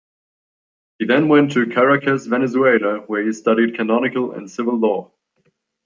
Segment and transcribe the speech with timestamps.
[0.97, 5.11] He then went to Caracas, Venezuela where he studied Canonical and Civil Law.